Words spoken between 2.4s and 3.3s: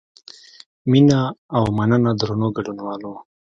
ګډونوالو.